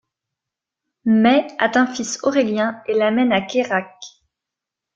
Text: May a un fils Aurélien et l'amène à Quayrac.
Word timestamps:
May 1.05 1.45
a 1.59 1.71
un 1.77 1.85
fils 1.85 2.17
Aurélien 2.23 2.81
et 2.87 2.95
l'amène 2.95 3.31
à 3.31 3.41
Quayrac. 3.41 3.93